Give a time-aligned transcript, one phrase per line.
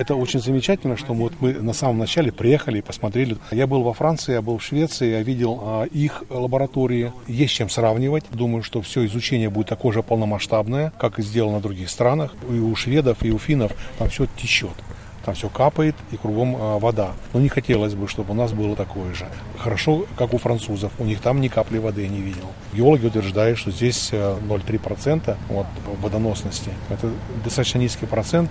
[0.00, 3.36] Это очень замечательно, что мы, вот мы на самом начале приехали и посмотрели.
[3.50, 7.12] Я был во Франции, я был в Швеции, я видел а, их лаборатории.
[7.26, 8.24] Есть чем сравнивать.
[8.32, 12.34] Думаю, что все изучение будет такое же полномасштабное, как и сделано в других странах.
[12.48, 14.72] И у шведов, и у финнов там все течет.
[15.22, 17.10] Там все капает и кругом а, вода.
[17.34, 19.26] Но не хотелось бы, чтобы у нас было такое же.
[19.58, 20.92] Хорошо, как у французов.
[20.98, 22.46] У них там ни капли воды я не видел.
[22.72, 25.66] Геологи утверждают, что здесь э, 0,3% вот,
[26.00, 26.70] водоносности.
[26.88, 27.10] Это
[27.44, 28.48] достаточно низкий процент.